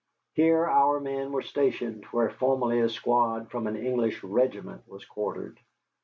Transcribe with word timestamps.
Here 0.33 0.65
our 0.67 0.99
men 0.99 1.31
were 1.31 1.43
stationed, 1.43 2.05
where 2.05 2.31
formerly 2.31 2.79
a 2.79 2.89
squad 2.89 3.51
from 3.51 3.67
an 3.67 3.75
English 3.75 4.23
regiment 4.23 4.81
was 4.87 5.05
quartered. 5.05 5.59